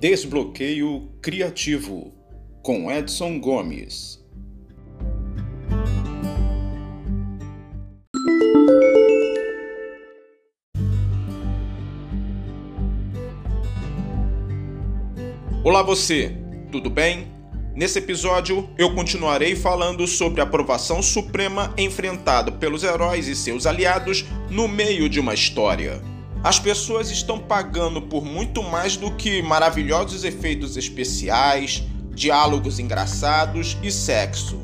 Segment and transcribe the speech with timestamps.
[0.00, 2.14] Desbloqueio Criativo
[2.62, 4.18] com Edson Gomes.
[15.62, 16.34] Olá você,
[16.72, 17.30] tudo bem?
[17.74, 24.24] Nesse episódio eu continuarei falando sobre a aprovação suprema enfrentada pelos heróis e seus aliados
[24.48, 26.00] no meio de uma história.
[26.42, 31.82] As pessoas estão pagando por muito mais do que maravilhosos efeitos especiais,
[32.14, 34.58] diálogos engraçados e sexo.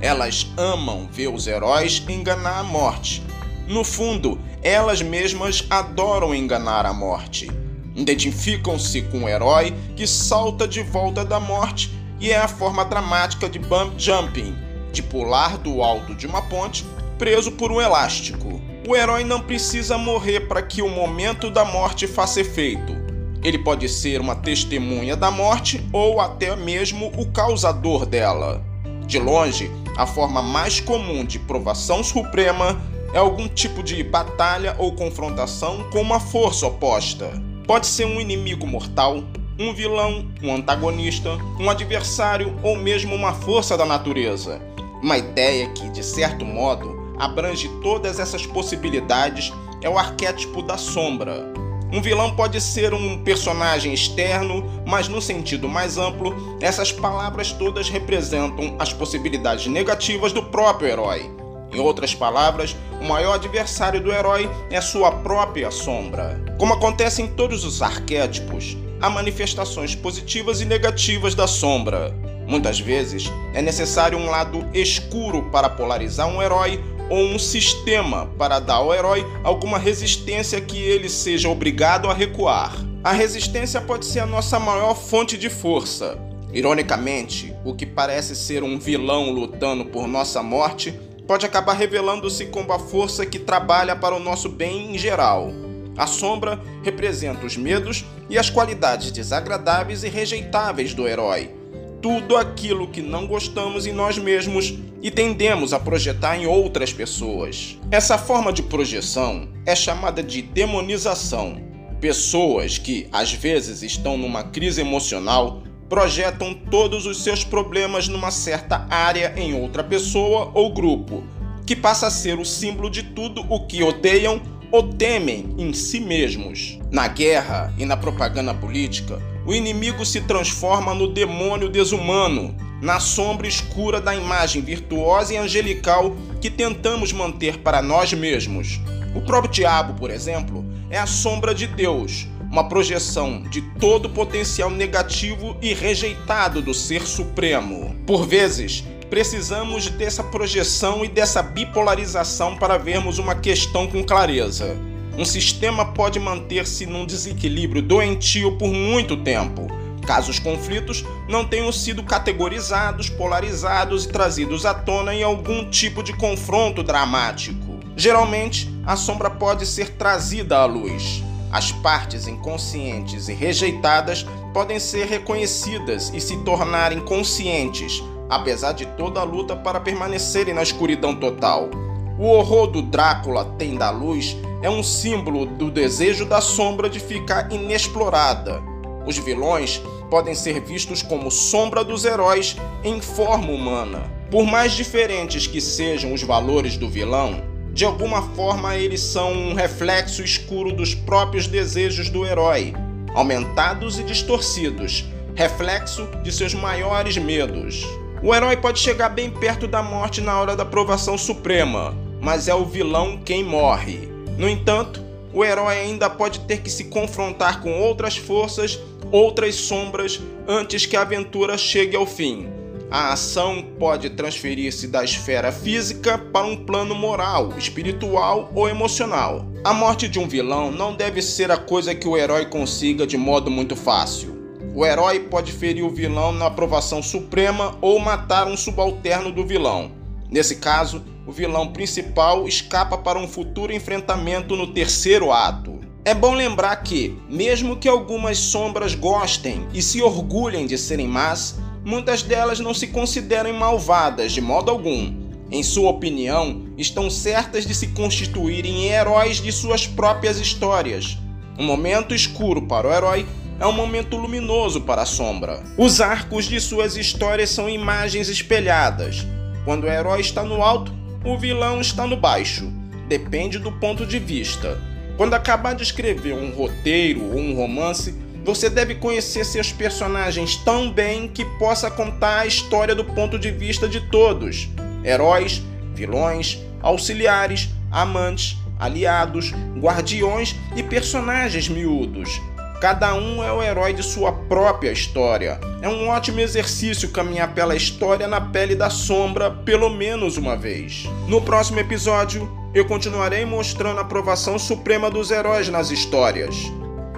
[0.00, 3.22] Elas amam ver os heróis enganar a morte.
[3.66, 7.50] No fundo, elas mesmas adoram enganar a morte.
[7.94, 13.50] Identificam-se com o herói que salta de volta da morte e é a forma dramática
[13.50, 14.56] de bump jumping,
[14.92, 16.86] de pular do alto de uma ponte
[17.18, 18.57] preso por um elástico.
[18.88, 22.96] O herói não precisa morrer para que o momento da morte faça efeito.
[23.44, 28.64] Ele pode ser uma testemunha da morte ou até mesmo o causador dela.
[29.06, 32.80] De longe, a forma mais comum de provação suprema
[33.12, 37.30] é algum tipo de batalha ou confrontação com uma força oposta.
[37.66, 39.22] Pode ser um inimigo mortal,
[39.58, 44.62] um vilão, um antagonista, um adversário ou mesmo uma força da natureza.
[45.02, 49.52] Uma ideia que, de certo modo, abrange todas essas possibilidades
[49.82, 51.52] é o arquétipo da sombra.
[51.90, 57.88] Um vilão pode ser um personagem externo, mas no sentido mais amplo, essas palavras todas
[57.88, 61.30] representam as possibilidades negativas do próprio herói.
[61.72, 66.42] Em outras palavras, o maior adversário do herói é sua própria sombra.
[66.58, 72.14] Como acontece em todos os arquétipos, há manifestações positivas e negativas da sombra.
[72.46, 78.58] Muitas vezes é necessário um lado escuro para polarizar um herói ou um sistema para
[78.58, 82.74] dar ao herói alguma resistência que ele seja obrigado a recuar.
[83.02, 86.18] A resistência pode ser a nossa maior fonte de força.
[86.52, 90.92] Ironicamente, o que parece ser um vilão lutando por nossa morte
[91.26, 95.52] pode acabar revelando-se como a força que trabalha para o nosso bem em geral.
[95.96, 101.57] A sombra representa os medos e as qualidades desagradáveis e rejeitáveis do herói
[102.00, 107.78] tudo aquilo que não gostamos em nós mesmos e tendemos a projetar em outras pessoas.
[107.90, 111.60] Essa forma de projeção é chamada de demonização.
[112.00, 118.86] Pessoas que, às vezes, estão numa crise emocional projetam todos os seus problemas numa certa
[118.90, 121.24] área em outra pessoa ou grupo,
[121.66, 125.98] que passa a ser o símbolo de tudo o que odeiam ou temem em si
[125.98, 126.78] mesmos.
[126.90, 133.48] Na guerra e na propaganda política, o inimigo se transforma no demônio desumano, na sombra
[133.48, 138.78] escura da imagem virtuosa e angelical que tentamos manter para nós mesmos.
[139.14, 144.10] O próprio diabo, por exemplo, é a sombra de Deus, uma projeção de todo o
[144.10, 147.96] potencial negativo e rejeitado do Ser Supremo.
[148.06, 154.76] Por vezes, precisamos dessa projeção e dessa bipolarização para vermos uma questão com clareza.
[155.18, 159.66] Um sistema pode manter-se num desequilíbrio doentio por muito tempo,
[160.06, 166.04] caso os conflitos não tenham sido categorizados, polarizados e trazidos à tona em algum tipo
[166.04, 167.80] de confronto dramático.
[167.96, 171.20] Geralmente, a sombra pode ser trazida à luz.
[171.50, 174.24] As partes inconscientes e rejeitadas
[174.54, 180.62] podem ser reconhecidas e se tornarem conscientes, apesar de toda a luta para permanecerem na
[180.62, 181.70] escuridão total.
[182.16, 186.98] O horror do Drácula tem da luz é um símbolo do desejo da sombra de
[186.98, 188.60] ficar inexplorada.
[189.06, 189.80] Os vilões
[190.10, 194.02] podem ser vistos como sombra dos heróis em forma humana.
[194.30, 197.42] Por mais diferentes que sejam os valores do vilão,
[197.72, 202.74] de alguma forma eles são um reflexo escuro dos próprios desejos do herói,
[203.14, 207.86] aumentados e distorcidos, reflexo de seus maiores medos.
[208.22, 212.54] O herói pode chegar bem perto da morte na hora da provação suprema, mas é
[212.54, 214.17] o vilão quem morre.
[214.38, 215.02] No entanto,
[215.34, 218.78] o herói ainda pode ter que se confrontar com outras forças,
[219.10, 222.48] outras sombras, antes que a aventura chegue ao fim.
[222.88, 229.44] A ação pode transferir-se da esfera física para um plano moral, espiritual ou emocional.
[229.64, 233.18] A morte de um vilão não deve ser a coisa que o herói consiga de
[233.18, 234.38] modo muito fácil.
[234.74, 239.90] O herói pode ferir o vilão na aprovação suprema ou matar um subalterno do vilão.
[240.30, 245.78] Nesse caso, o vilão principal escapa para um futuro enfrentamento no terceiro ato.
[246.02, 251.58] É bom lembrar que, mesmo que algumas sombras gostem e se orgulhem de serem más,
[251.84, 255.12] muitas delas não se consideram malvadas de modo algum.
[255.50, 261.18] Em sua opinião, estão certas de se constituírem em heróis de suas próprias histórias.
[261.58, 263.26] Um momento escuro para o herói
[263.60, 265.62] é um momento luminoso para a sombra.
[265.76, 269.26] Os arcos de suas histórias são imagens espelhadas.
[269.66, 270.96] Quando o herói está no alto,
[271.28, 272.72] o vilão está no baixo.
[273.06, 274.80] Depende do ponto de vista.
[275.16, 278.14] Quando acabar de escrever um roteiro ou um romance,
[278.44, 283.50] você deve conhecer seus personagens tão bem que possa contar a história do ponto de
[283.50, 284.70] vista de todos:
[285.04, 285.62] heróis,
[285.94, 292.40] vilões, auxiliares, amantes, aliados, guardiões e personagens miúdos.
[292.80, 295.58] Cada um é o herói de sua própria história.
[295.82, 301.04] É um ótimo exercício caminhar pela história na pele da sombra pelo menos uma vez.
[301.26, 306.54] No próximo episódio, eu continuarei mostrando a aprovação suprema dos heróis nas histórias.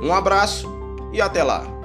[0.03, 0.67] Um abraço
[1.13, 1.80] e até lá!